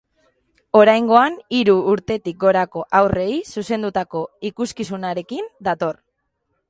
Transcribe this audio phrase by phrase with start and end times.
[0.77, 6.03] Oraingoan, hiru urtetik gorako haurrei zuzendutako ikuskizunarekin dator.